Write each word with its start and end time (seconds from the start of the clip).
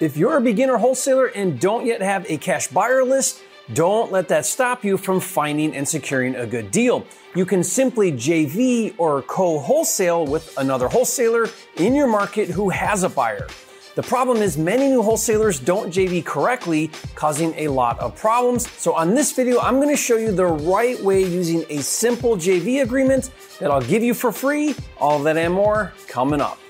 If 0.00 0.16
you're 0.16 0.36
a 0.36 0.40
beginner 0.40 0.76
wholesaler 0.76 1.26
and 1.26 1.58
don't 1.58 1.84
yet 1.84 2.00
have 2.02 2.24
a 2.30 2.38
cash 2.38 2.68
buyer 2.68 3.02
list, 3.02 3.42
don't 3.74 4.12
let 4.12 4.28
that 4.28 4.46
stop 4.46 4.84
you 4.84 4.96
from 4.96 5.18
finding 5.18 5.74
and 5.74 5.88
securing 5.88 6.36
a 6.36 6.46
good 6.46 6.70
deal. 6.70 7.04
You 7.34 7.44
can 7.44 7.64
simply 7.64 8.12
JV 8.12 8.94
or 8.96 9.22
co 9.22 9.58
wholesale 9.58 10.24
with 10.24 10.56
another 10.56 10.86
wholesaler 10.86 11.48
in 11.78 11.96
your 11.96 12.06
market 12.06 12.48
who 12.48 12.70
has 12.70 13.02
a 13.02 13.08
buyer. 13.08 13.48
The 13.96 14.04
problem 14.04 14.36
is 14.36 14.56
many 14.56 14.86
new 14.86 15.02
wholesalers 15.02 15.58
don't 15.58 15.92
JV 15.92 16.24
correctly, 16.24 16.92
causing 17.16 17.52
a 17.56 17.66
lot 17.66 17.98
of 17.98 18.14
problems. 18.14 18.70
So 18.70 18.94
on 18.94 19.16
this 19.16 19.32
video, 19.32 19.58
I'm 19.58 19.80
gonna 19.80 19.96
show 19.96 20.16
you 20.16 20.30
the 20.30 20.46
right 20.46 21.02
way 21.02 21.24
using 21.24 21.64
a 21.70 21.82
simple 21.82 22.36
JV 22.36 22.82
agreement 22.82 23.30
that 23.58 23.72
I'll 23.72 23.82
give 23.82 24.04
you 24.04 24.14
for 24.14 24.30
free. 24.30 24.76
All 24.98 25.18
that 25.24 25.36
and 25.36 25.52
more 25.52 25.92
coming 26.06 26.40
up. 26.40 26.60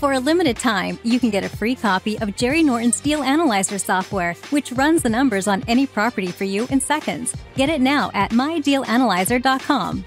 For 0.00 0.14
a 0.14 0.18
limited 0.18 0.56
time, 0.56 0.98
you 1.02 1.20
can 1.20 1.28
get 1.28 1.44
a 1.44 1.48
free 1.50 1.74
copy 1.74 2.18
of 2.20 2.34
Jerry 2.34 2.62
Norton's 2.62 3.00
Deal 3.00 3.22
Analyzer 3.22 3.76
software, 3.76 4.32
which 4.48 4.72
runs 4.72 5.02
the 5.02 5.10
numbers 5.10 5.46
on 5.46 5.62
any 5.68 5.86
property 5.86 6.28
for 6.28 6.44
you 6.44 6.66
in 6.70 6.80
seconds. 6.80 7.36
Get 7.54 7.68
it 7.68 7.82
now 7.82 8.10
at 8.14 8.30
mydealanalyzer.com. 8.30 10.06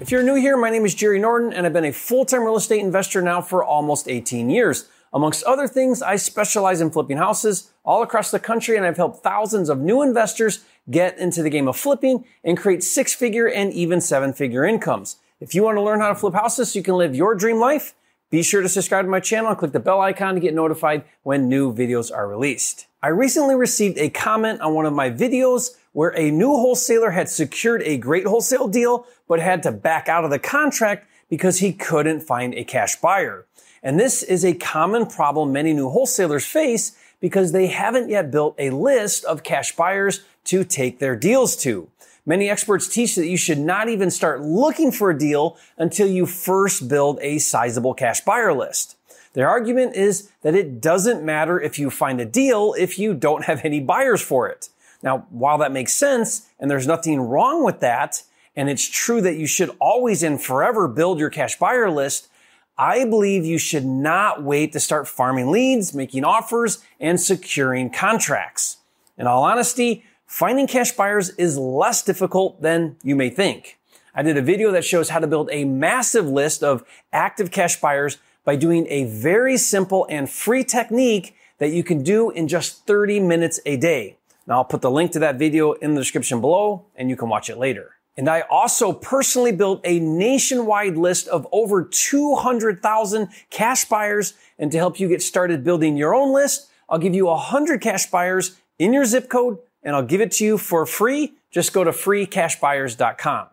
If 0.00 0.10
you're 0.10 0.22
new 0.22 0.36
here, 0.36 0.56
my 0.56 0.70
name 0.70 0.86
is 0.86 0.94
Jerry 0.94 1.18
Norton, 1.18 1.52
and 1.52 1.66
I've 1.66 1.74
been 1.74 1.84
a 1.84 1.92
full 1.92 2.24
time 2.24 2.42
real 2.44 2.56
estate 2.56 2.80
investor 2.80 3.20
now 3.20 3.42
for 3.42 3.62
almost 3.62 4.08
18 4.08 4.48
years. 4.48 4.88
Amongst 5.12 5.44
other 5.44 5.68
things, 5.68 6.00
I 6.00 6.16
specialize 6.16 6.80
in 6.80 6.90
flipping 6.90 7.18
houses 7.18 7.70
all 7.84 8.02
across 8.02 8.30
the 8.30 8.40
country, 8.40 8.78
and 8.78 8.86
I've 8.86 8.96
helped 8.96 9.22
thousands 9.22 9.68
of 9.68 9.78
new 9.78 10.00
investors 10.00 10.64
get 10.90 11.18
into 11.18 11.42
the 11.42 11.50
game 11.50 11.68
of 11.68 11.76
flipping 11.76 12.24
and 12.44 12.56
create 12.56 12.82
six 12.82 13.12
figure 13.12 13.46
and 13.46 13.70
even 13.74 14.00
seven 14.00 14.32
figure 14.32 14.64
incomes. 14.64 15.16
If 15.40 15.54
you 15.54 15.62
want 15.62 15.78
to 15.78 15.82
learn 15.82 16.00
how 16.00 16.10
to 16.10 16.14
flip 16.14 16.34
houses 16.34 16.72
so 16.72 16.78
you 16.78 16.82
can 16.82 16.96
live 16.96 17.16
your 17.16 17.34
dream 17.34 17.58
life, 17.58 17.94
be 18.28 18.42
sure 18.42 18.60
to 18.60 18.68
subscribe 18.68 19.06
to 19.06 19.10
my 19.10 19.20
channel 19.20 19.48
and 19.48 19.58
click 19.58 19.72
the 19.72 19.80
bell 19.80 20.02
icon 20.02 20.34
to 20.34 20.40
get 20.40 20.52
notified 20.52 21.02
when 21.22 21.48
new 21.48 21.72
videos 21.72 22.14
are 22.14 22.28
released. 22.28 22.86
I 23.02 23.08
recently 23.08 23.54
received 23.54 23.96
a 23.96 24.10
comment 24.10 24.60
on 24.60 24.74
one 24.74 24.84
of 24.84 24.92
my 24.92 25.10
videos 25.10 25.76
where 25.92 26.14
a 26.14 26.30
new 26.30 26.50
wholesaler 26.50 27.12
had 27.12 27.30
secured 27.30 27.80
a 27.84 27.96
great 27.96 28.26
wholesale 28.26 28.68
deal, 28.68 29.06
but 29.26 29.40
had 29.40 29.62
to 29.62 29.72
back 29.72 30.10
out 30.10 30.24
of 30.24 30.30
the 30.30 30.38
contract 30.38 31.08
because 31.30 31.60
he 31.60 31.72
couldn't 31.72 32.20
find 32.20 32.54
a 32.54 32.62
cash 32.62 32.96
buyer. 32.96 33.46
And 33.82 33.98
this 33.98 34.22
is 34.22 34.44
a 34.44 34.52
common 34.52 35.06
problem 35.06 35.54
many 35.54 35.72
new 35.72 35.88
wholesalers 35.88 36.44
face 36.44 36.98
because 37.18 37.52
they 37.52 37.68
haven't 37.68 38.10
yet 38.10 38.30
built 38.30 38.56
a 38.58 38.68
list 38.68 39.24
of 39.24 39.42
cash 39.42 39.74
buyers 39.74 40.22
to 40.44 40.64
take 40.64 40.98
their 40.98 41.16
deals 41.16 41.56
to. 41.56 41.88
Many 42.26 42.50
experts 42.50 42.88
teach 42.88 43.14
that 43.16 43.26
you 43.26 43.36
should 43.36 43.58
not 43.58 43.88
even 43.88 44.10
start 44.10 44.42
looking 44.42 44.92
for 44.92 45.10
a 45.10 45.18
deal 45.18 45.56
until 45.78 46.08
you 46.08 46.26
first 46.26 46.88
build 46.88 47.18
a 47.22 47.38
sizable 47.38 47.94
cash 47.94 48.20
buyer 48.20 48.52
list. 48.52 48.96
Their 49.32 49.48
argument 49.48 49.94
is 49.94 50.30
that 50.42 50.54
it 50.54 50.80
doesn't 50.80 51.24
matter 51.24 51.60
if 51.60 51.78
you 51.78 51.90
find 51.90 52.20
a 52.20 52.24
deal 52.24 52.74
if 52.78 52.98
you 52.98 53.14
don't 53.14 53.44
have 53.44 53.64
any 53.64 53.80
buyers 53.80 54.20
for 54.20 54.48
it. 54.48 54.68
Now, 55.02 55.26
while 55.30 55.58
that 55.58 55.72
makes 55.72 55.92
sense 55.92 56.48
and 56.58 56.70
there's 56.70 56.86
nothing 56.86 57.20
wrong 57.20 57.64
with 57.64 57.80
that, 57.80 58.22
and 58.56 58.68
it's 58.68 58.88
true 58.88 59.20
that 59.22 59.36
you 59.36 59.46
should 59.46 59.70
always 59.80 60.22
and 60.22 60.42
forever 60.42 60.88
build 60.88 61.18
your 61.18 61.30
cash 61.30 61.58
buyer 61.58 61.90
list, 61.90 62.28
I 62.76 63.04
believe 63.04 63.44
you 63.44 63.58
should 63.58 63.84
not 63.84 64.42
wait 64.42 64.72
to 64.72 64.80
start 64.80 65.06
farming 65.06 65.50
leads, 65.50 65.94
making 65.94 66.24
offers, 66.24 66.84
and 66.98 67.20
securing 67.20 67.90
contracts. 67.90 68.78
In 69.16 69.26
all 69.26 69.44
honesty, 69.44 70.04
Finding 70.30 70.68
cash 70.68 70.92
buyers 70.92 71.30
is 71.30 71.58
less 71.58 72.04
difficult 72.04 72.62
than 72.62 72.96
you 73.02 73.16
may 73.16 73.30
think. 73.30 73.80
I 74.14 74.22
did 74.22 74.38
a 74.38 74.42
video 74.42 74.70
that 74.70 74.84
shows 74.84 75.08
how 75.08 75.18
to 75.18 75.26
build 75.26 75.48
a 75.50 75.64
massive 75.64 76.28
list 76.28 76.62
of 76.62 76.84
active 77.12 77.50
cash 77.50 77.80
buyers 77.80 78.16
by 78.44 78.54
doing 78.54 78.86
a 78.88 79.06
very 79.06 79.56
simple 79.56 80.06
and 80.08 80.30
free 80.30 80.62
technique 80.62 81.34
that 81.58 81.70
you 81.70 81.82
can 81.82 82.04
do 82.04 82.30
in 82.30 82.46
just 82.46 82.86
30 82.86 83.18
minutes 83.18 83.58
a 83.66 83.76
day. 83.76 84.18
Now 84.46 84.58
I'll 84.58 84.64
put 84.64 84.82
the 84.82 84.90
link 84.90 85.10
to 85.12 85.18
that 85.18 85.34
video 85.34 85.72
in 85.72 85.94
the 85.94 86.00
description 86.00 86.40
below 86.40 86.86
and 86.94 87.10
you 87.10 87.16
can 87.16 87.28
watch 87.28 87.50
it 87.50 87.58
later. 87.58 87.96
And 88.16 88.28
I 88.28 88.42
also 88.42 88.92
personally 88.92 89.52
built 89.52 89.80
a 89.82 89.98
nationwide 89.98 90.96
list 90.96 91.26
of 91.26 91.44
over 91.50 91.82
200,000 91.82 93.28
cash 93.50 93.84
buyers. 93.86 94.34
And 94.60 94.70
to 94.70 94.78
help 94.78 95.00
you 95.00 95.08
get 95.08 95.22
started 95.22 95.64
building 95.64 95.96
your 95.96 96.14
own 96.14 96.32
list, 96.32 96.70
I'll 96.88 97.00
give 97.00 97.16
you 97.16 97.26
100 97.26 97.80
cash 97.80 98.06
buyers 98.06 98.60
in 98.78 98.92
your 98.92 99.04
zip 99.04 99.28
code 99.28 99.58
and 99.82 99.96
I'll 99.96 100.04
give 100.04 100.20
it 100.20 100.32
to 100.32 100.44
you 100.44 100.58
for 100.58 100.86
free. 100.86 101.34
Just 101.50 101.72
go 101.72 101.84
to 101.84 101.90
freecashbuyers.com. 101.90 103.48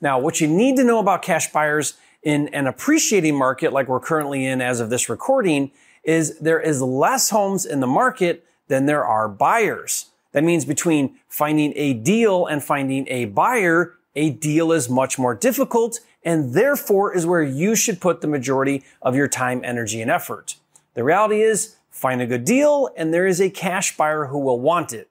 Now, 0.00 0.18
what 0.18 0.40
you 0.40 0.48
need 0.48 0.76
to 0.76 0.84
know 0.84 0.98
about 0.98 1.22
cash 1.22 1.52
buyers 1.52 1.94
in 2.22 2.48
an 2.48 2.66
appreciating 2.66 3.36
market 3.36 3.72
like 3.72 3.88
we're 3.88 4.00
currently 4.00 4.44
in 4.44 4.60
as 4.60 4.80
of 4.80 4.90
this 4.90 5.08
recording 5.08 5.70
is 6.02 6.38
there 6.38 6.60
is 6.60 6.80
less 6.82 7.30
homes 7.30 7.64
in 7.64 7.80
the 7.80 7.86
market 7.86 8.44
than 8.68 8.86
there 8.86 9.04
are 9.04 9.28
buyers. 9.28 10.06
That 10.32 10.44
means 10.44 10.64
between 10.64 11.16
finding 11.28 11.72
a 11.76 11.94
deal 11.94 12.46
and 12.46 12.62
finding 12.62 13.06
a 13.08 13.26
buyer, 13.26 13.94
a 14.14 14.30
deal 14.30 14.72
is 14.72 14.88
much 14.88 15.18
more 15.18 15.34
difficult 15.34 16.00
and 16.22 16.52
therefore 16.52 17.14
is 17.14 17.24
where 17.24 17.42
you 17.42 17.76
should 17.76 18.00
put 18.00 18.20
the 18.20 18.26
majority 18.26 18.82
of 19.00 19.14
your 19.14 19.28
time, 19.28 19.62
energy, 19.64 20.02
and 20.02 20.10
effort. 20.10 20.56
The 20.94 21.04
reality 21.04 21.42
is 21.42 21.76
find 21.90 22.20
a 22.20 22.26
good 22.26 22.44
deal 22.44 22.90
and 22.96 23.14
there 23.14 23.26
is 23.26 23.40
a 23.40 23.48
cash 23.48 23.96
buyer 23.96 24.26
who 24.26 24.38
will 24.38 24.60
want 24.60 24.92
it. 24.92 25.08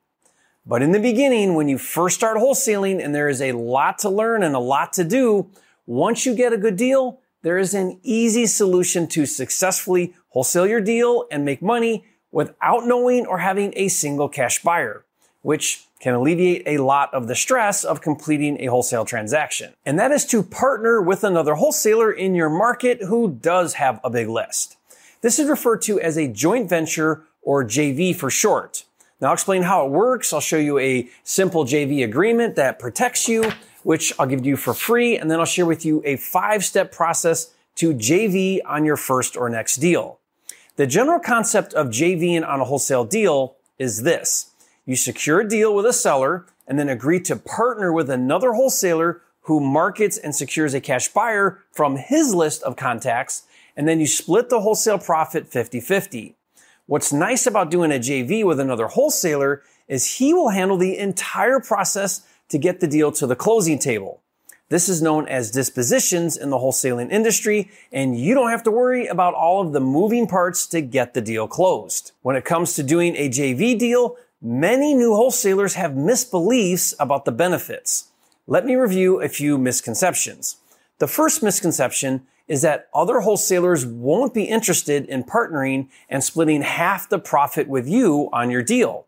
But 0.67 0.81
in 0.81 0.91
the 0.91 0.99
beginning, 0.99 1.53
when 1.53 1.67
you 1.67 1.77
first 1.77 2.15
start 2.15 2.37
wholesaling 2.37 3.03
and 3.03 3.13
there 3.13 3.29
is 3.29 3.39
a 3.39 3.51
lot 3.51 3.99
to 3.99 4.09
learn 4.09 4.41
and 4.41 4.55
a 4.55 4.59
lot 4.59 4.93
to 4.93 5.03
do, 5.03 5.51
once 5.85 6.25
you 6.25 6.33
get 6.33 6.53
a 6.53 6.57
good 6.57 6.75
deal, 6.75 7.19
there 7.43 7.59
is 7.59 7.75
an 7.75 7.99
easy 8.01 8.47
solution 8.47 9.05
to 9.09 9.27
successfully 9.27 10.15
wholesale 10.29 10.65
your 10.65 10.81
deal 10.81 11.27
and 11.29 11.45
make 11.45 11.61
money 11.61 12.05
without 12.31 12.87
knowing 12.87 13.27
or 13.27 13.37
having 13.37 13.73
a 13.75 13.87
single 13.87 14.27
cash 14.27 14.63
buyer, 14.63 15.05
which 15.43 15.85
can 15.99 16.15
alleviate 16.15 16.63
a 16.67 16.83
lot 16.83 17.13
of 17.13 17.27
the 17.27 17.35
stress 17.35 17.83
of 17.83 18.01
completing 18.01 18.59
a 18.59 18.65
wholesale 18.65 19.05
transaction. 19.05 19.73
And 19.85 19.99
that 19.99 20.11
is 20.11 20.25
to 20.25 20.41
partner 20.41 20.99
with 20.99 21.23
another 21.23 21.53
wholesaler 21.53 22.11
in 22.11 22.33
your 22.33 22.49
market 22.49 23.03
who 23.03 23.37
does 23.39 23.75
have 23.75 23.99
a 24.03 24.09
big 24.09 24.27
list. 24.27 24.77
This 25.21 25.37
is 25.37 25.47
referred 25.47 25.83
to 25.83 26.01
as 26.01 26.17
a 26.17 26.27
joint 26.27 26.67
venture 26.67 27.23
or 27.43 27.63
JV 27.63 28.15
for 28.15 28.31
short. 28.31 28.85
Now 29.21 29.27
I'll 29.27 29.33
explain 29.33 29.63
how 29.63 29.85
it 29.85 29.91
works. 29.91 30.33
I'll 30.33 30.41
show 30.41 30.57
you 30.57 30.77
a 30.79 31.07
simple 31.23 31.63
JV 31.63 32.03
agreement 32.03 32.55
that 32.55 32.79
protects 32.79 33.29
you, 33.29 33.51
which 33.83 34.11
I'll 34.19 34.27
give 34.27 34.41
to 34.41 34.47
you 34.47 34.57
for 34.57 34.73
free. 34.73 35.17
And 35.17 35.31
then 35.31 35.39
I'll 35.39 35.45
share 35.45 35.65
with 35.65 35.85
you 35.85 36.01
a 36.05 36.17
five 36.17 36.65
step 36.65 36.91
process 36.91 37.51
to 37.75 37.93
JV 37.93 38.59
on 38.65 38.85
your 38.85 38.97
first 38.97 39.37
or 39.37 39.49
next 39.49 39.77
deal. 39.77 40.19
The 40.75 40.87
general 40.87 41.19
concept 41.19 41.73
of 41.73 41.87
JVing 41.87 42.45
on 42.45 42.59
a 42.59 42.65
wholesale 42.65 43.05
deal 43.05 43.55
is 43.79 44.03
this. 44.03 44.51
You 44.85 44.95
secure 44.95 45.41
a 45.41 45.47
deal 45.47 45.73
with 45.73 45.85
a 45.85 45.93
seller 45.93 46.45
and 46.67 46.77
then 46.77 46.89
agree 46.89 47.21
to 47.21 47.35
partner 47.35 47.93
with 47.93 48.09
another 48.09 48.53
wholesaler 48.53 49.21
who 49.41 49.59
markets 49.59 50.17
and 50.17 50.35
secures 50.35 50.73
a 50.73 50.81
cash 50.81 51.07
buyer 51.07 51.59
from 51.71 51.97
his 51.97 52.33
list 52.33 52.63
of 52.63 52.75
contacts. 52.75 53.43
And 53.77 53.87
then 53.87 53.99
you 53.99 54.07
split 54.07 54.49
the 54.49 54.61
wholesale 54.61 54.99
profit 54.99 55.49
50-50. 55.49 56.33
What's 56.87 57.11
nice 57.11 57.47
about 57.47 57.71
doing 57.71 57.91
a 57.91 57.95
JV 57.95 58.45
with 58.45 58.59
another 58.59 58.85
wholesaler 58.85 59.63
is 59.87 60.17
he 60.17 60.35
will 60.35 60.49
handle 60.49 60.77
the 60.77 60.99
entire 60.99 61.59
process 61.59 62.21
to 62.49 62.59
get 62.59 62.79
the 62.79 62.87
deal 62.87 63.11
to 63.13 63.25
the 63.25 63.35
closing 63.35 63.79
table. 63.79 64.21
This 64.69 64.87
is 64.87 65.01
known 65.01 65.27
as 65.27 65.49
dispositions 65.49 66.37
in 66.37 66.51
the 66.51 66.57
wholesaling 66.57 67.11
industry, 67.11 67.71
and 67.91 68.19
you 68.19 68.35
don't 68.35 68.51
have 68.51 68.61
to 68.63 68.71
worry 68.71 69.07
about 69.07 69.33
all 69.33 69.65
of 69.65 69.73
the 69.73 69.79
moving 69.79 70.27
parts 70.27 70.67
to 70.67 70.81
get 70.81 71.15
the 71.15 71.21
deal 71.21 71.47
closed. 71.47 72.11
When 72.21 72.35
it 72.35 72.45
comes 72.45 72.75
to 72.75 72.83
doing 72.83 73.15
a 73.15 73.29
JV 73.29 73.77
deal, 73.79 74.17
many 74.39 74.93
new 74.93 75.15
wholesalers 75.15 75.73
have 75.73 75.93
misbeliefs 75.93 76.93
about 76.99 77.25
the 77.25 77.31
benefits. 77.31 78.11
Let 78.45 78.63
me 78.63 78.75
review 78.75 79.21
a 79.21 79.27
few 79.27 79.57
misconceptions. 79.57 80.57
The 80.99 81.07
first 81.07 81.41
misconception 81.41 82.27
is 82.47 82.61
that 82.61 82.87
other 82.93 83.21
wholesalers 83.21 83.85
won't 83.85 84.33
be 84.33 84.43
interested 84.43 85.05
in 85.05 85.23
partnering 85.23 85.89
and 86.09 86.23
splitting 86.23 86.61
half 86.61 87.09
the 87.09 87.19
profit 87.19 87.67
with 87.67 87.87
you 87.87 88.29
on 88.31 88.51
your 88.51 88.61
deal. 88.61 89.07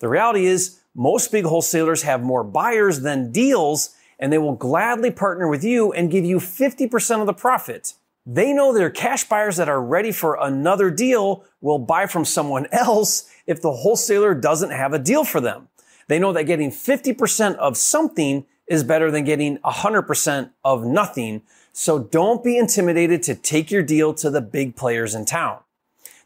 The 0.00 0.08
reality 0.08 0.46
is 0.46 0.80
most 0.94 1.30
big 1.30 1.44
wholesalers 1.44 2.02
have 2.02 2.22
more 2.22 2.44
buyers 2.44 3.00
than 3.00 3.30
deals 3.30 3.94
and 4.18 4.32
they 4.32 4.38
will 4.38 4.54
gladly 4.54 5.10
partner 5.10 5.48
with 5.48 5.62
you 5.62 5.92
and 5.92 6.10
give 6.10 6.24
you 6.24 6.38
50% 6.38 7.20
of 7.20 7.26
the 7.26 7.32
profit. 7.32 7.94
They 8.26 8.52
know 8.52 8.74
their 8.74 8.90
cash 8.90 9.24
buyers 9.24 9.56
that 9.56 9.68
are 9.68 9.80
ready 9.80 10.12
for 10.12 10.36
another 10.40 10.90
deal 10.90 11.44
will 11.60 11.78
buy 11.78 12.06
from 12.06 12.24
someone 12.24 12.66
else 12.72 13.30
if 13.46 13.62
the 13.62 13.72
wholesaler 13.72 14.34
doesn't 14.34 14.70
have 14.70 14.92
a 14.92 14.98
deal 14.98 15.24
for 15.24 15.40
them. 15.40 15.68
They 16.08 16.18
know 16.18 16.32
that 16.32 16.44
getting 16.44 16.70
50% 16.70 17.56
of 17.56 17.76
something 17.76 18.44
is 18.66 18.84
better 18.84 19.10
than 19.10 19.24
getting 19.24 19.58
100% 19.58 20.50
of 20.64 20.84
nothing. 20.84 21.42
So 21.80 22.00
don't 22.00 22.42
be 22.42 22.58
intimidated 22.58 23.22
to 23.22 23.36
take 23.36 23.70
your 23.70 23.84
deal 23.84 24.12
to 24.14 24.30
the 24.30 24.40
big 24.40 24.74
players 24.74 25.14
in 25.14 25.24
town. 25.24 25.60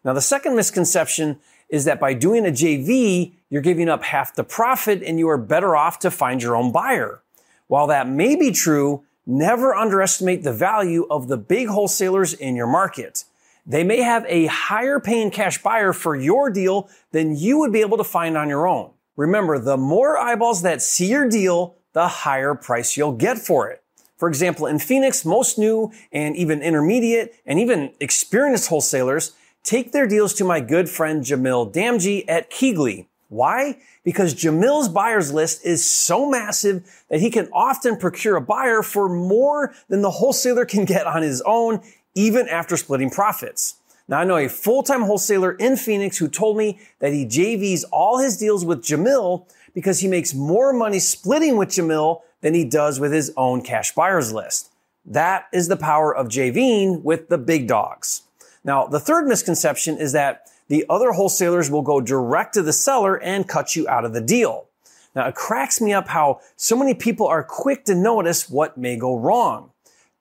Now, 0.02 0.14
the 0.14 0.22
second 0.22 0.56
misconception 0.56 1.40
is 1.68 1.84
that 1.84 2.00
by 2.00 2.14
doing 2.14 2.46
a 2.46 2.50
JV, 2.50 3.32
you're 3.50 3.60
giving 3.60 3.90
up 3.90 4.02
half 4.02 4.34
the 4.34 4.44
profit 4.44 5.02
and 5.02 5.18
you 5.18 5.28
are 5.28 5.36
better 5.36 5.76
off 5.76 5.98
to 5.98 6.10
find 6.10 6.42
your 6.42 6.56
own 6.56 6.72
buyer. 6.72 7.20
While 7.66 7.86
that 7.88 8.08
may 8.08 8.34
be 8.34 8.50
true, 8.50 9.04
never 9.26 9.74
underestimate 9.74 10.42
the 10.42 10.54
value 10.54 11.06
of 11.10 11.28
the 11.28 11.36
big 11.36 11.68
wholesalers 11.68 12.32
in 12.32 12.56
your 12.56 12.66
market. 12.66 13.24
They 13.66 13.84
may 13.84 14.00
have 14.00 14.24
a 14.28 14.46
higher 14.46 15.00
paying 15.00 15.30
cash 15.30 15.62
buyer 15.62 15.92
for 15.92 16.16
your 16.16 16.48
deal 16.48 16.88
than 17.10 17.36
you 17.36 17.58
would 17.58 17.74
be 17.74 17.82
able 17.82 17.98
to 17.98 18.04
find 18.04 18.38
on 18.38 18.48
your 18.48 18.66
own. 18.66 18.92
Remember, 19.16 19.58
the 19.58 19.76
more 19.76 20.16
eyeballs 20.16 20.62
that 20.62 20.80
see 20.80 21.10
your 21.10 21.28
deal, 21.28 21.76
the 21.92 22.08
higher 22.08 22.54
price 22.54 22.96
you'll 22.96 23.12
get 23.12 23.36
for 23.36 23.68
it. 23.68 23.81
For 24.22 24.28
example, 24.28 24.68
in 24.68 24.78
Phoenix, 24.78 25.24
most 25.24 25.58
new 25.58 25.90
and 26.12 26.36
even 26.36 26.62
intermediate 26.62 27.34
and 27.44 27.58
even 27.58 27.90
experienced 27.98 28.68
wholesalers 28.68 29.32
take 29.64 29.90
their 29.90 30.06
deals 30.06 30.32
to 30.34 30.44
my 30.44 30.60
good 30.60 30.88
friend 30.88 31.24
Jamil 31.24 31.74
Damji 31.74 32.24
at 32.28 32.48
KeyGlee. 32.48 33.06
Why? 33.30 33.78
Because 34.04 34.32
Jamil's 34.32 34.88
buyers 34.88 35.32
list 35.32 35.66
is 35.66 35.84
so 35.84 36.30
massive 36.30 36.88
that 37.10 37.18
he 37.18 37.32
can 37.32 37.48
often 37.52 37.96
procure 37.96 38.36
a 38.36 38.40
buyer 38.40 38.84
for 38.84 39.08
more 39.08 39.74
than 39.88 40.02
the 40.02 40.10
wholesaler 40.12 40.66
can 40.66 40.84
get 40.84 41.04
on 41.04 41.22
his 41.22 41.42
own, 41.44 41.80
even 42.14 42.48
after 42.48 42.76
splitting 42.76 43.10
profits. 43.10 43.74
Now 44.06 44.20
I 44.20 44.24
know 44.24 44.36
a 44.36 44.48
full-time 44.48 45.02
wholesaler 45.02 45.50
in 45.50 45.76
Phoenix 45.76 46.18
who 46.18 46.28
told 46.28 46.56
me 46.56 46.78
that 47.00 47.12
he 47.12 47.26
JVs 47.26 47.86
all 47.90 48.18
his 48.18 48.36
deals 48.36 48.64
with 48.64 48.84
Jamil 48.84 49.48
because 49.74 49.98
he 49.98 50.06
makes 50.06 50.32
more 50.32 50.72
money 50.72 51.00
splitting 51.00 51.56
with 51.56 51.70
Jamil 51.70 52.20
than 52.42 52.54
he 52.54 52.64
does 52.64 53.00
with 53.00 53.12
his 53.12 53.32
own 53.36 53.62
cash 53.62 53.94
buyers 53.94 54.32
list. 54.32 54.70
That 55.06 55.46
is 55.52 55.68
the 55.68 55.76
power 55.76 56.14
of 56.14 56.28
JVing 56.28 57.02
with 57.02 57.28
the 57.28 57.38
big 57.38 57.66
dogs. 57.66 58.22
Now, 58.62 58.86
the 58.86 59.00
third 59.00 59.26
misconception 59.26 59.96
is 59.96 60.12
that 60.12 60.48
the 60.68 60.84
other 60.88 61.12
wholesalers 61.12 61.70
will 61.70 61.82
go 61.82 62.00
direct 62.00 62.54
to 62.54 62.62
the 62.62 62.72
seller 62.72 63.20
and 63.20 63.48
cut 63.48 63.74
you 63.74 63.88
out 63.88 64.04
of 64.04 64.12
the 64.12 64.20
deal. 64.20 64.66
Now, 65.14 65.26
it 65.26 65.34
cracks 65.34 65.80
me 65.80 65.92
up 65.92 66.08
how 66.08 66.40
so 66.56 66.76
many 66.76 66.94
people 66.94 67.26
are 67.26 67.42
quick 67.42 67.84
to 67.86 67.94
notice 67.94 68.48
what 68.48 68.78
may 68.78 68.96
go 68.96 69.16
wrong. 69.18 69.70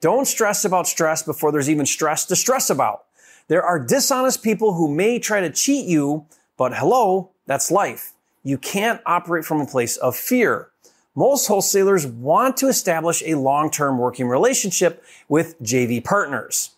Don't 0.02 0.26
stress 0.26 0.66
about 0.66 0.88
stress 0.88 1.22
before 1.22 1.52
there's 1.52 1.70
even 1.70 1.86
stress 1.86 2.26
to 2.26 2.36
stress 2.36 2.70
about. 2.70 3.06
There 3.48 3.64
are 3.64 3.80
dishonest 3.80 4.44
people 4.44 4.74
who 4.74 4.94
may 4.94 5.20
try 5.20 5.42
to 5.42 5.52
cheat 5.52 5.86
you, 5.86 6.26
but 6.58 6.76
hello, 6.76 7.30
that's 7.46 7.70
life. 7.70 8.14
You 8.44 8.58
can't 8.58 9.00
operate 9.06 9.46
from 9.46 9.62
a 9.62 9.68
place 9.68 9.98
of 9.98 10.16
fear. 10.16 10.71
Most 11.16 11.48
wholesalers 11.48 12.08
want 12.08 12.56
to 12.58 12.70
establish 12.70 13.22
a 13.26 13.36
long-term 13.36 13.98
working 13.98 14.30
relationship 14.30 15.04
with 15.28 15.62
JV 15.62 16.02
partners. 16.02 16.72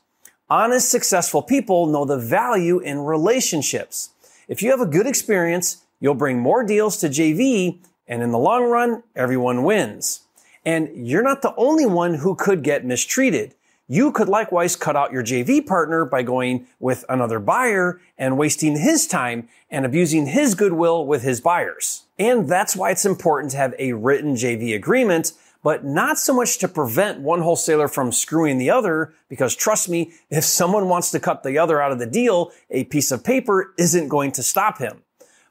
Honest, 0.50 0.90
successful 0.90 1.44
people 1.44 1.86
know 1.86 2.04
the 2.04 2.18
value 2.18 2.80
in 2.80 3.02
relationships. 3.02 4.10
If 4.48 4.64
you 4.64 4.72
have 4.72 4.82
a 4.82 4.88
good 4.88 5.06
experience, 5.06 5.84
you'll 6.00 6.16
bring 6.16 6.40
more 6.40 6.64
deals 6.64 6.98
to 6.98 7.10
JV, 7.10 7.78
and 8.08 8.24
in 8.24 8.32
the 8.32 8.40
long 8.40 8.64
run, 8.64 9.04
everyone 9.16 9.62
wins. 9.62 10.22
And 10.66 10.90
you're 11.08 11.22
not 11.22 11.44
the 11.44 11.54
only 11.56 11.86
one 11.86 12.16
who 12.16 12.34
could 12.34 12.64
get 12.64 12.84
mistreated. 12.84 13.54
You 13.88 14.12
could 14.12 14.30
likewise 14.30 14.76
cut 14.76 14.96
out 14.96 15.12
your 15.12 15.24
JV 15.24 15.64
partner 15.64 16.06
by 16.06 16.24
going 16.24 16.66
with 16.80 17.06
another 17.08 17.40
buyer 17.40 18.02
and 18.18 18.36
wasting 18.38 18.78
his 18.78 19.06
time 19.06 19.48
and 19.70 19.86
abusing 19.86 20.26
his 20.26 20.56
goodwill 20.56 21.06
with 21.06 21.22
his 21.22 21.40
buyers. 21.40 22.03
And 22.18 22.48
that's 22.48 22.76
why 22.76 22.92
it's 22.92 23.06
important 23.06 23.52
to 23.52 23.58
have 23.58 23.74
a 23.80 23.94
written 23.94 24.36
JV 24.36 24.76
agreement 24.76 25.34
but 25.64 25.86
not 25.86 26.20
so 26.20 26.34
much 26.34 26.58
to 26.58 26.68
prevent 26.68 27.22
one 27.22 27.42
wholesaler 27.42 27.88
from 27.88 28.12
screwing 28.12 28.58
the 28.58 28.70
other, 28.70 29.14
because 29.30 29.56
trust 29.56 29.88
me, 29.88 30.12
if 30.30 30.44
someone 30.44 30.90
wants 30.90 31.10
to 31.12 31.20
cut 31.20 31.42
the 31.42 31.58
other 31.58 31.82
out 31.82 31.94
of 31.94 32.00
the 32.00 32.06
deal, 32.06 32.52
a 32.70 32.84
piece 32.84 33.12
of 33.12 33.24
paper 33.24 33.74
isn't 33.78 34.10
going 34.10 34.34
to 34.34 34.44
stop 34.44 34.78
him. 34.78 35.02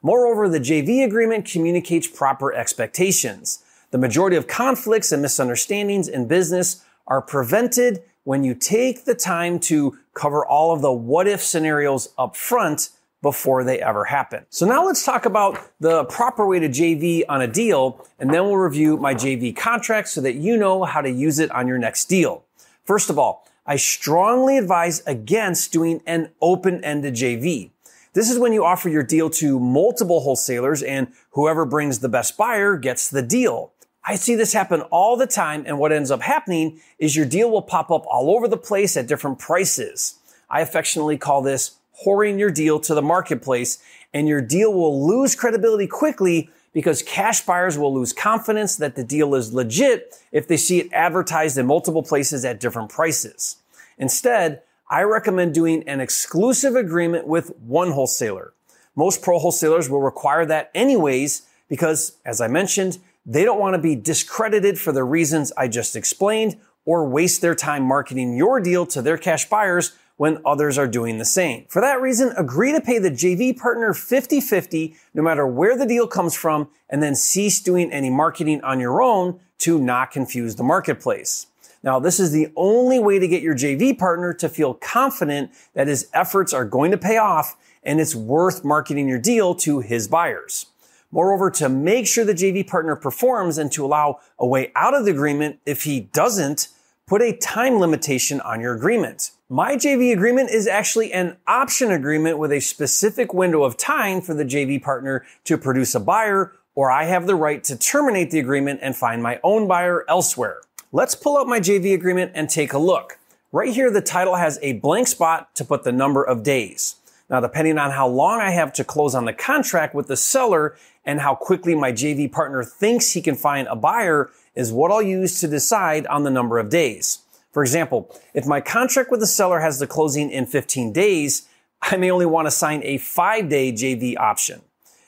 Moreover, 0.02 0.48
the 0.48 0.60
JV 0.60 1.02
agreement 1.02 1.46
communicates 1.46 2.06
proper 2.06 2.52
expectations. 2.52 3.64
The 3.90 3.98
majority 3.98 4.36
of 4.36 4.46
conflicts 4.46 5.12
and 5.12 5.22
misunderstandings 5.22 6.08
in 6.08 6.28
business 6.28 6.84
are 7.06 7.22
prevented 7.22 8.02
when 8.24 8.44
you 8.44 8.54
take 8.54 9.04
the 9.04 9.14
time 9.14 9.58
to 9.58 9.98
cover 10.14 10.44
all 10.44 10.72
of 10.72 10.82
the 10.82 10.92
what 10.92 11.26
if 11.26 11.42
scenarios 11.42 12.10
up 12.18 12.36
front 12.36 12.90
before 13.22 13.62
they 13.64 13.80
ever 13.80 14.04
happen. 14.04 14.44
So 14.50 14.66
now 14.66 14.84
let's 14.84 15.04
talk 15.04 15.24
about 15.24 15.58
the 15.80 16.04
proper 16.04 16.46
way 16.46 16.58
to 16.58 16.68
JV 16.68 17.22
on 17.28 17.40
a 17.40 17.46
deal, 17.46 18.04
and 18.18 18.34
then 18.34 18.44
we'll 18.44 18.56
review 18.56 18.96
my 18.96 19.14
JV 19.14 19.56
contract 19.56 20.08
so 20.08 20.20
that 20.20 20.34
you 20.34 20.56
know 20.56 20.84
how 20.84 21.00
to 21.00 21.10
use 21.10 21.38
it 21.38 21.50
on 21.52 21.68
your 21.68 21.78
next 21.78 22.06
deal. 22.06 22.44
First 22.84 23.08
of 23.08 23.18
all, 23.18 23.46
I 23.64 23.76
strongly 23.76 24.58
advise 24.58 25.02
against 25.06 25.72
doing 25.72 26.02
an 26.04 26.30
open-ended 26.40 27.14
JV. 27.14 27.70
This 28.12 28.28
is 28.28 28.38
when 28.38 28.52
you 28.52 28.64
offer 28.64 28.88
your 28.88 29.04
deal 29.04 29.30
to 29.30 29.58
multiple 29.58 30.20
wholesalers 30.20 30.82
and 30.82 31.12
whoever 31.30 31.64
brings 31.64 32.00
the 32.00 32.08
best 32.08 32.36
buyer 32.36 32.76
gets 32.76 33.08
the 33.08 33.22
deal. 33.22 33.72
I 34.04 34.16
see 34.16 34.34
this 34.34 34.52
happen 34.52 34.82
all 34.90 35.16
the 35.16 35.28
time 35.28 35.62
and 35.64 35.78
what 35.78 35.92
ends 35.92 36.10
up 36.10 36.22
happening 36.22 36.80
is 36.98 37.14
your 37.14 37.24
deal 37.24 37.50
will 37.50 37.62
pop 37.62 37.90
up 37.90 38.04
all 38.06 38.36
over 38.36 38.48
the 38.48 38.56
place 38.56 38.96
at 38.96 39.06
different 39.06 39.38
prices. 39.38 40.18
I 40.50 40.60
affectionately 40.60 41.16
call 41.16 41.40
this 41.40 41.76
whoring 42.04 42.38
your 42.38 42.50
deal 42.50 42.80
to 42.80 42.94
the 42.94 43.02
marketplace 43.02 43.78
and 44.14 44.28
your 44.28 44.40
deal 44.40 44.72
will 44.72 45.06
lose 45.06 45.34
credibility 45.34 45.86
quickly 45.86 46.50
because 46.72 47.02
cash 47.02 47.42
buyers 47.42 47.76
will 47.78 47.92
lose 47.92 48.12
confidence 48.12 48.76
that 48.76 48.96
the 48.96 49.04
deal 49.04 49.34
is 49.34 49.52
legit 49.52 50.14
if 50.32 50.48
they 50.48 50.56
see 50.56 50.80
it 50.80 50.92
advertised 50.92 51.58
in 51.58 51.66
multiple 51.66 52.02
places 52.02 52.44
at 52.44 52.60
different 52.60 52.88
prices. 52.88 53.56
Instead, 53.98 54.62
I 54.88 55.02
recommend 55.02 55.54
doing 55.54 55.86
an 55.88 56.00
exclusive 56.00 56.76
agreement 56.76 57.26
with 57.26 57.56
one 57.58 57.92
wholesaler. 57.92 58.52
Most 58.94 59.22
pro 59.22 59.38
wholesalers 59.38 59.88
will 59.88 60.02
require 60.02 60.44
that 60.46 60.70
anyways 60.74 61.42
because, 61.68 62.18
as 62.24 62.40
I 62.40 62.48
mentioned, 62.48 62.98
they 63.24 63.44
don't 63.44 63.60
want 63.60 63.74
to 63.74 63.80
be 63.80 63.94
discredited 63.94 64.78
for 64.78 64.92
the 64.92 65.04
reasons 65.04 65.52
I 65.56 65.68
just 65.68 65.96
explained 65.96 66.58
or 66.84 67.08
waste 67.08 67.40
their 67.40 67.54
time 67.54 67.84
marketing 67.84 68.36
your 68.36 68.60
deal 68.60 68.84
to 68.86 69.00
their 69.00 69.16
cash 69.16 69.48
buyers 69.48 69.96
when 70.22 70.40
others 70.46 70.78
are 70.78 70.86
doing 70.86 71.18
the 71.18 71.24
same. 71.24 71.64
For 71.66 71.82
that 71.82 72.00
reason, 72.00 72.32
agree 72.36 72.70
to 72.70 72.80
pay 72.80 73.00
the 73.00 73.10
JV 73.10 73.58
partner 73.58 73.92
50-50 73.92 74.94
no 75.14 75.20
matter 75.20 75.44
where 75.44 75.76
the 75.76 75.84
deal 75.84 76.06
comes 76.06 76.36
from 76.36 76.68
and 76.88 77.02
then 77.02 77.16
cease 77.16 77.60
doing 77.60 77.90
any 77.90 78.08
marketing 78.08 78.62
on 78.62 78.78
your 78.78 79.02
own 79.02 79.40
to 79.58 79.80
not 79.80 80.12
confuse 80.12 80.54
the 80.54 80.62
marketplace. 80.62 81.48
Now, 81.82 81.98
this 81.98 82.20
is 82.20 82.30
the 82.30 82.52
only 82.54 83.00
way 83.00 83.18
to 83.18 83.26
get 83.26 83.42
your 83.42 83.56
JV 83.56 83.98
partner 83.98 84.32
to 84.34 84.48
feel 84.48 84.74
confident 84.74 85.50
that 85.74 85.88
his 85.88 86.08
efforts 86.14 86.52
are 86.52 86.64
going 86.64 86.92
to 86.92 86.98
pay 86.98 87.16
off 87.16 87.56
and 87.82 88.00
it's 88.00 88.14
worth 88.14 88.64
marketing 88.64 89.08
your 89.08 89.18
deal 89.18 89.56
to 89.56 89.80
his 89.80 90.06
buyers. 90.06 90.66
Moreover, 91.10 91.50
to 91.50 91.68
make 91.68 92.06
sure 92.06 92.24
the 92.24 92.32
JV 92.32 92.64
partner 92.64 92.94
performs 92.94 93.58
and 93.58 93.72
to 93.72 93.84
allow 93.84 94.20
a 94.38 94.46
way 94.46 94.70
out 94.76 94.94
of 94.94 95.04
the 95.04 95.10
agreement 95.10 95.58
if 95.66 95.82
he 95.82 95.98
doesn't, 95.98 96.68
put 97.08 97.22
a 97.22 97.36
time 97.36 97.80
limitation 97.80 98.40
on 98.42 98.60
your 98.60 98.72
agreement. 98.72 99.32
My 99.52 99.76
JV 99.76 100.14
agreement 100.14 100.48
is 100.48 100.66
actually 100.66 101.12
an 101.12 101.36
option 101.46 101.90
agreement 101.90 102.38
with 102.38 102.52
a 102.52 102.60
specific 102.60 103.34
window 103.34 103.64
of 103.64 103.76
time 103.76 104.22
for 104.22 104.32
the 104.32 104.46
JV 104.46 104.82
partner 104.82 105.26
to 105.44 105.58
produce 105.58 105.94
a 105.94 106.00
buyer, 106.00 106.52
or 106.74 106.90
I 106.90 107.04
have 107.04 107.26
the 107.26 107.34
right 107.34 107.62
to 107.64 107.76
terminate 107.76 108.30
the 108.30 108.38
agreement 108.38 108.80
and 108.82 108.96
find 108.96 109.22
my 109.22 109.38
own 109.44 109.68
buyer 109.68 110.06
elsewhere. 110.08 110.62
Let's 110.90 111.14
pull 111.14 111.36
up 111.36 111.46
my 111.46 111.60
JV 111.60 111.92
agreement 111.92 112.32
and 112.34 112.48
take 112.48 112.72
a 112.72 112.78
look. 112.78 113.18
Right 113.52 113.74
here, 113.74 113.90
the 113.90 114.00
title 114.00 114.36
has 114.36 114.58
a 114.62 114.72
blank 114.72 115.06
spot 115.06 115.54
to 115.56 115.66
put 115.66 115.84
the 115.84 115.92
number 115.92 116.24
of 116.24 116.42
days. 116.42 116.96
Now, 117.28 117.40
depending 117.40 117.76
on 117.76 117.90
how 117.90 118.08
long 118.08 118.40
I 118.40 118.52
have 118.52 118.72
to 118.72 118.84
close 118.84 119.14
on 119.14 119.26
the 119.26 119.34
contract 119.34 119.94
with 119.94 120.06
the 120.06 120.16
seller 120.16 120.78
and 121.04 121.20
how 121.20 121.34
quickly 121.34 121.74
my 121.74 121.92
JV 121.92 122.32
partner 122.32 122.64
thinks 122.64 123.10
he 123.10 123.20
can 123.20 123.34
find 123.34 123.68
a 123.68 123.76
buyer 123.76 124.30
is 124.54 124.72
what 124.72 124.90
I'll 124.90 125.02
use 125.02 125.40
to 125.40 125.46
decide 125.46 126.06
on 126.06 126.24
the 126.24 126.30
number 126.30 126.58
of 126.58 126.70
days. 126.70 127.21
For 127.52 127.62
example, 127.62 128.14
if 128.34 128.46
my 128.46 128.60
contract 128.60 129.10
with 129.10 129.20
the 129.20 129.26
seller 129.26 129.60
has 129.60 129.78
the 129.78 129.86
closing 129.86 130.30
in 130.30 130.46
15 130.46 130.92
days, 130.92 131.48
I 131.82 131.96
may 131.96 132.10
only 132.10 132.26
want 132.26 132.46
to 132.46 132.50
sign 132.50 132.82
a 132.84 132.98
five 132.98 133.48
day 133.48 133.72
JV 133.72 134.16
option. 134.16 134.62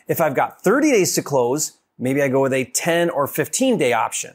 If 0.07 0.21
I've 0.21 0.35
got 0.35 0.63
30 0.63 0.91
days 0.91 1.15
to 1.15 1.23
close, 1.23 1.79
maybe 1.99 2.21
I 2.21 2.29
go 2.29 2.43
with 2.43 2.53
a 2.53 2.65
10 2.65 3.11
or 3.11 3.27
15 3.27 3.79
day 3.79 3.93
option. 3.93 4.35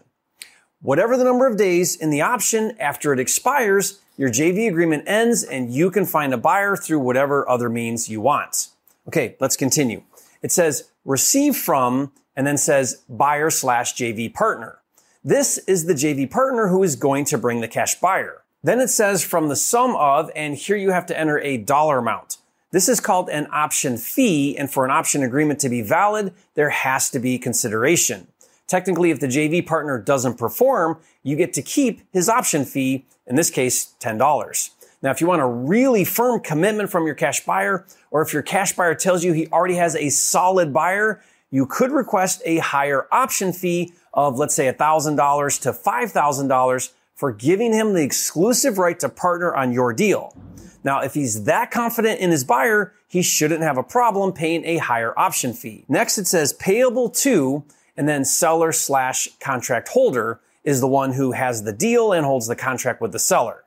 Whatever 0.81 1.17
the 1.17 1.25
number 1.25 1.45
of 1.45 1.57
days 1.57 1.95
in 1.95 2.09
the 2.09 2.21
option 2.21 2.75
after 2.79 3.13
it 3.13 3.19
expires, 3.19 3.99
your 4.17 4.29
JV 4.29 4.67
agreement 4.67 5.03
ends 5.05 5.43
and 5.43 5.73
you 5.73 5.91
can 5.91 6.05
find 6.05 6.33
a 6.33 6.37
buyer 6.37 6.75
through 6.75 6.99
whatever 6.99 7.47
other 7.49 7.69
means 7.69 8.09
you 8.09 8.21
want. 8.21 8.69
Okay, 9.07 9.35
let's 9.39 9.57
continue. 9.57 10.03
It 10.41 10.51
says 10.51 10.89
receive 11.05 11.55
from 11.55 12.11
and 12.35 12.47
then 12.47 12.57
says 12.57 13.03
buyer 13.09 13.49
slash 13.49 13.93
JV 13.95 14.33
partner. 14.33 14.78
This 15.23 15.57
is 15.67 15.83
the 15.83 15.93
JV 15.93 16.31
partner 16.31 16.69
who 16.69 16.81
is 16.81 16.95
going 16.95 17.25
to 17.25 17.37
bring 17.37 17.59
the 17.59 17.67
cash 17.67 17.99
buyer. 17.99 18.43
Then 18.63 18.79
it 18.79 18.87
says 18.87 19.21
from 19.21 19.49
the 19.49 19.55
sum 19.55 19.93
of, 19.97 20.31
and 20.33 20.55
here 20.55 20.77
you 20.77 20.91
have 20.91 21.05
to 21.07 21.19
enter 21.19 21.39
a 21.39 21.57
dollar 21.57 21.97
amount. 21.97 22.37
This 22.71 22.87
is 22.87 23.01
called 23.01 23.29
an 23.29 23.47
option 23.51 23.97
fee, 23.97 24.57
and 24.57 24.71
for 24.71 24.85
an 24.85 24.91
option 24.91 25.21
agreement 25.21 25.59
to 25.59 25.67
be 25.67 25.81
valid, 25.81 26.33
there 26.53 26.69
has 26.69 27.09
to 27.09 27.19
be 27.19 27.37
consideration. 27.37 28.27
Technically, 28.65 29.11
if 29.11 29.19
the 29.19 29.27
JV 29.27 29.65
partner 29.65 29.99
doesn't 29.99 30.37
perform, 30.37 30.99
you 31.21 31.35
get 31.35 31.51
to 31.53 31.61
keep 31.61 32.01
his 32.13 32.29
option 32.29 32.63
fee, 32.63 33.05
in 33.27 33.35
this 33.35 33.49
case, 33.49 33.95
$10. 33.99 34.69
Now, 35.01 35.11
if 35.11 35.19
you 35.19 35.27
want 35.27 35.41
a 35.41 35.47
really 35.47 36.05
firm 36.05 36.39
commitment 36.39 36.89
from 36.89 37.05
your 37.05 37.15
cash 37.15 37.45
buyer, 37.45 37.85
or 38.11 38.21
if 38.21 38.31
your 38.31 38.41
cash 38.41 38.73
buyer 38.73 38.95
tells 38.95 39.25
you 39.25 39.33
he 39.33 39.47
already 39.47 39.75
has 39.75 39.97
a 39.97 40.09
solid 40.09 40.71
buyer, 40.71 41.21
you 41.51 41.65
could 41.65 41.91
request 41.91 42.41
a 42.45 42.57
higher 42.57 43.07
option 43.11 43.53
fee 43.53 43.93
of, 44.13 44.37
let's 44.37 44.55
say, 44.55 44.71
$1,000 44.71 45.61
to 45.61 45.71
$5,000 45.71 46.91
for 47.15 47.31
giving 47.31 47.73
him 47.73 47.93
the 47.93 48.03
exclusive 48.03 48.77
right 48.77 48.99
to 48.99 49.09
partner 49.09 49.53
on 49.53 49.73
your 49.73 49.93
deal. 49.93 50.35
Now, 50.83 51.01
if 51.01 51.13
he's 51.13 51.43
that 51.43 51.71
confident 51.71 52.19
in 52.19 52.31
his 52.31 52.43
buyer, 52.43 52.93
he 53.07 53.21
shouldn't 53.21 53.61
have 53.61 53.77
a 53.77 53.83
problem 53.83 54.31
paying 54.31 54.63
a 54.65 54.77
higher 54.77 55.17
option 55.17 55.53
fee. 55.53 55.85
Next, 55.89 56.17
it 56.17 56.27
says 56.27 56.53
payable 56.53 57.09
to, 57.09 57.63
and 57.97 58.07
then 58.07 58.23
seller 58.23 58.71
slash 58.71 59.27
contract 59.39 59.89
holder 59.89 60.39
is 60.63 60.79
the 60.79 60.87
one 60.87 61.13
who 61.13 61.33
has 61.33 61.63
the 61.63 61.73
deal 61.73 62.13
and 62.13 62.25
holds 62.25 62.47
the 62.47 62.55
contract 62.55 63.01
with 63.01 63.11
the 63.11 63.19
seller. 63.19 63.65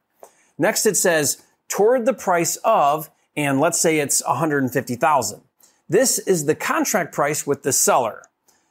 Next, 0.57 0.87
it 0.87 0.97
says 0.97 1.43
toward 1.69 2.07
the 2.07 2.15
price 2.15 2.57
of, 2.65 3.11
and 3.37 3.61
let's 3.61 3.81
say 3.81 3.99
it's 3.99 4.25
150,000. 4.25 5.41
This 5.92 6.18
is 6.18 6.46
the 6.46 6.54
contract 6.54 7.12
price 7.12 7.46
with 7.46 7.64
the 7.64 7.72
seller. 7.72 8.22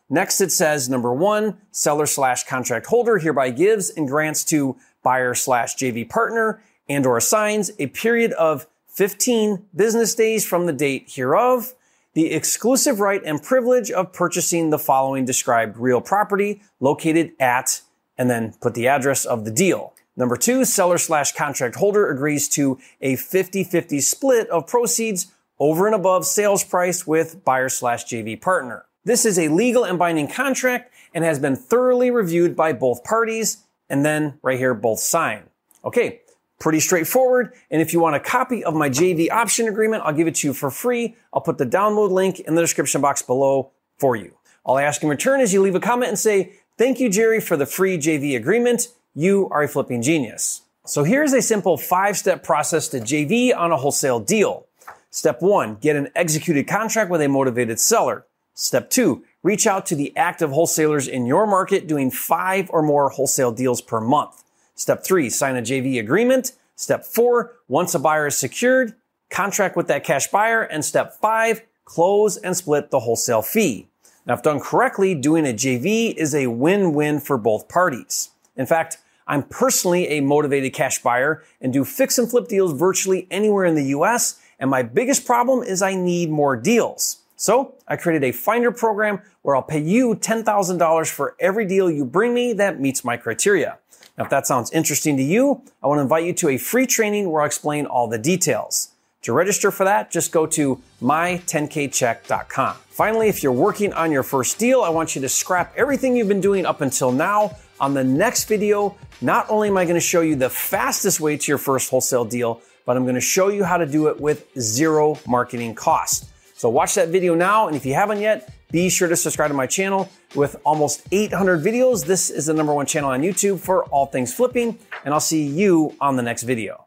Next, 0.10 0.42
it 0.42 0.52
says 0.52 0.90
number 0.90 1.14
one, 1.14 1.58
seller 1.70 2.08
slash 2.08 2.46
contract 2.46 2.88
holder 2.88 3.20
hereby 3.20 3.52
gives 3.52 3.92
and 3.92 4.08
grants 4.08 4.44
to 4.46 4.76
buyer 5.04 5.36
slash 5.36 5.76
JV 5.76 6.10
partner 6.10 6.64
and 6.90 7.06
or 7.06 7.18
assigns 7.18 7.70
a 7.78 7.86
period 7.86 8.32
of 8.32 8.66
15 8.88 9.68
business 9.76 10.16
days 10.16 10.48
from 10.48 10.66
the 10.66 10.74
date 10.74 11.12
hereof 11.16 11.76
the 12.16 12.32
exclusive 12.32 13.00
right 13.00 13.22
and 13.24 13.44
privilege 13.44 13.92
of 13.92 14.12
purchasing 14.12 14.72
the 14.72 14.80
following 14.80 15.24
described 15.24 15.78
real 15.78 16.02
property 16.02 16.60
located 16.80 17.34
at 17.40 17.82
and 18.18 18.32
then 18.32 18.56
put 18.62 18.74
the 18.74 18.88
address 18.88 19.26
of 19.26 19.46
the 19.46 19.52
deal. 19.52 19.94
Number 20.18 20.36
two, 20.36 20.66
seller 20.66 20.98
slash 20.98 21.34
contract 21.34 21.76
holder 21.76 22.10
agrees 22.10 22.50
to 22.50 22.80
a 23.00 23.14
50-50 23.14 24.02
split 24.02 24.50
of 24.50 24.66
proceeds 24.66 25.32
over 25.62 25.86
and 25.86 25.94
above 25.94 26.26
sales 26.26 26.64
price 26.64 27.06
with 27.06 27.46
buyer 27.46 27.70
slash 27.70 28.04
JV 28.06 28.42
partner. 28.42 28.84
This 29.06 29.26
is 29.28 29.38
a 29.38 29.48
legal 29.48 29.84
and 29.84 30.00
binding 30.00 30.28
contract 30.28 30.92
and 31.14 31.24
has 31.24 31.38
been 31.38 31.56
thoroughly 31.56 32.10
reviewed 32.10 32.56
by 32.56 32.74
both 32.74 33.04
parties 33.04 33.64
and 33.88 34.04
then 34.04 34.40
right 34.42 34.58
here, 34.58 34.74
both 34.74 35.00
sign. 35.00 35.44
Okay. 35.86 36.22
Pretty 36.60 36.80
straightforward. 36.80 37.54
And 37.70 37.80
if 37.80 37.94
you 37.94 38.00
want 38.00 38.16
a 38.16 38.20
copy 38.20 38.64
of 38.64 38.74
my 38.74 38.90
JV 38.90 39.30
option 39.30 39.68
agreement, 39.68 40.02
I'll 40.04 40.14
give 40.14 40.28
it 40.28 40.36
to 40.36 40.48
you 40.48 40.54
for 40.54 40.72
free. 40.72 41.16
I'll 41.32 41.42
put 41.42 41.60
the 41.60 41.66
download 41.66 42.10
link 42.10 42.40
in 42.40 42.56
the 42.56 42.62
description 42.62 43.00
box 43.00 43.22
below 43.22 43.70
for 44.00 44.16
you. 44.16 44.34
All 44.64 44.78
I 44.78 44.84
ask 44.84 45.04
in 45.04 45.10
return 45.10 45.42
is 45.42 45.54
you 45.54 45.62
leave 45.62 45.76
a 45.76 45.80
comment 45.80 46.10
and 46.10 46.18
say, 46.18 46.54
thank 46.76 47.00
you, 47.00 47.08
Jerry, 47.08 47.40
for 47.40 47.56
the 47.56 47.68
free 47.68 48.00
JV 48.00 48.36
agreement. 48.36 48.88
You 49.14 49.48
are 49.52 49.62
a 49.62 49.68
flipping 49.68 50.02
genius. 50.02 50.62
So 50.86 51.04
here's 51.04 51.34
a 51.34 51.42
simple 51.42 51.78
five 51.78 52.18
step 52.18 52.44
process 52.44 52.88
to 52.90 53.00
JV 53.00 53.56
on 53.56 53.72
a 53.72 53.78
wholesale 53.78 54.20
deal. 54.20 54.66
Step 55.14 55.42
one, 55.42 55.76
get 55.76 55.98
an 55.98 56.08
executed 56.16 56.68
contract 56.68 57.12
with 57.12 57.22
a 57.22 57.28
motivated 57.28 57.78
seller. 57.82 58.26
Step 58.54 58.90
two, 58.90 59.26
reach 59.44 59.68
out 59.68 59.86
to 59.86 59.94
the 59.94 60.16
active 60.16 60.52
wholesalers 60.52 61.06
in 61.06 61.26
your 61.26 61.46
market 61.46 61.86
doing 61.86 62.10
five 62.10 62.70
or 62.70 62.82
more 62.82 63.10
wholesale 63.10 63.52
deals 63.52 63.82
per 63.82 64.00
month. 64.00 64.42
Step 64.74 65.04
three, 65.04 65.30
sign 65.30 65.58
a 65.58 65.62
JV 65.62 66.00
agreement. 66.00 66.54
Step 66.78 67.04
four, 67.04 67.58
once 67.68 67.94
a 67.94 68.00
buyer 68.00 68.28
is 68.28 68.38
secured, 68.38 68.96
contract 69.30 69.76
with 69.76 69.88
that 69.88 70.06
cash 70.06 70.28
buyer. 70.28 70.62
And 70.62 70.84
step 70.86 71.20
five, 71.20 71.62
close 71.84 72.38
and 72.38 72.56
split 72.56 72.90
the 72.90 73.02
wholesale 73.02 73.42
fee. 73.42 73.88
Now, 74.26 74.36
if 74.36 74.44
done 74.44 74.62
correctly, 74.62 75.14
doing 75.14 75.46
a 75.46 75.54
JV 75.54 76.14
is 76.16 76.34
a 76.34 76.48
win-win 76.48 77.20
for 77.20 77.38
both 77.38 77.68
parties. 77.68 78.30
In 78.56 78.66
fact, 78.66 78.98
I'm 79.28 79.44
personally 79.44 80.08
a 80.08 80.22
motivated 80.22 80.74
cash 80.74 81.02
buyer 81.02 81.44
and 81.60 81.74
do 81.74 81.84
fix 81.84 82.18
and 82.18 82.30
flip 82.30 82.48
deals 82.48 82.74
virtually 82.74 83.28
anywhere 83.30 83.66
in 83.66 83.76
the 83.76 83.86
US. 83.98 84.40
And 84.62 84.70
my 84.70 84.84
biggest 84.84 85.26
problem 85.26 85.64
is 85.64 85.82
I 85.82 85.96
need 85.96 86.30
more 86.30 86.56
deals. 86.56 87.18
So 87.36 87.74
I 87.88 87.98
created 87.98 88.24
a 88.30 88.32
finder 88.32 88.72
program 88.72 89.20
where 89.42 89.56
I'll 89.56 89.64
pay 89.64 89.82
you 89.82 90.14
$10,000 90.14 91.10
for 91.10 91.36
every 91.40 91.66
deal 91.66 91.90
you 91.90 92.06
bring 92.06 92.36
me 92.36 92.54
that 92.54 92.80
meets 92.80 93.04
my 93.04 93.18
criteria. 93.18 93.80
Now, 94.18 94.26
if 94.26 94.30
that 94.30 94.46
sounds 94.46 94.72
interesting 94.72 95.18
to 95.18 95.24
you, 95.24 95.64
I 95.82 95.88
want 95.88 95.98
to 95.98 96.04
invite 96.04 96.26
you 96.26 96.34
to 96.34 96.50
a 96.50 96.58
free 96.58 96.86
training 96.86 97.32
where 97.32 97.42
I'll 97.42 97.48
explain 97.48 97.88
all 97.88 98.08
the 98.08 98.20
details. 98.20 98.90
To 99.24 99.34
register 99.34 99.72
for 99.72 99.84
that, 99.84 100.12
just 100.12 100.32
go 100.32 100.46
to 100.48 100.80
my10kcheck.com. 101.02 102.76
Finally, 102.90 103.30
if 103.30 103.42
you're 103.42 103.52
working 103.52 103.94
on 103.94 104.12
your 104.12 104.24
first 104.24 104.60
deal, 104.60 104.82
I 104.82 104.90
want 104.90 105.16
you 105.16 105.22
to 105.22 105.30
scrap 105.30 105.74
everything 105.76 106.16
you've 106.16 106.28
been 106.28 106.42
doing 106.42 106.68
up 106.68 106.82
until 106.82 107.12
now. 107.12 107.58
On 107.80 107.96
the 107.96 108.04
next 108.04 108.46
video, 108.46 108.96
not 109.22 109.50
only 109.50 109.70
am 109.70 109.78
I 109.78 109.86
going 109.86 109.96
to 109.96 110.00
show 110.00 110.22
you 110.22 110.36
the 110.36 110.50
fastest 110.50 111.20
way 111.20 111.38
to 111.38 111.52
your 111.52 111.58
first 111.58 111.90
wholesale 111.90 112.26
deal, 112.26 112.62
but 112.92 112.98
I'm 112.98 113.06
to 113.16 113.22
show 113.22 113.48
you 113.48 113.64
how 113.64 113.78
to 113.78 113.86
do 113.86 114.08
it 114.08 114.20
with 114.20 114.52
zero 114.60 115.18
marketing 115.26 115.74
cost. 115.74 116.28
So 116.60 116.68
watch 116.68 116.96
that 116.96 117.08
video 117.08 117.34
now. 117.36 117.68
And 117.68 117.78
if 117.78 117.86
you 117.86 117.94
haven't 117.94 118.20
yet, 118.20 118.54
be 118.70 118.90
sure 118.90 119.08
to 119.08 119.16
subscribe 119.16 119.50
to 119.50 119.54
my 119.54 119.66
channel 119.66 120.10
with 120.36 120.58
almost 120.66 121.08
800 121.10 121.62
videos. 121.62 122.06
This 122.06 122.30
is 122.30 122.48
the 122.48 122.54
number 122.54 122.74
one 122.74 122.86
channel 122.86 123.12
on 123.12 123.22
YouTube 123.22 123.62
for 123.62 123.86
all 123.86 124.08
things 124.08 124.34
flipping, 124.34 124.78
and 125.06 125.14
I'll 125.14 125.22
see 125.22 125.48
you 125.48 125.96
on 126.02 126.18
the 126.18 126.22
next 126.22 126.44
video. 126.44 126.86